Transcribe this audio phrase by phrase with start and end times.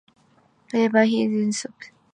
[0.71, 1.73] However, he did not stop.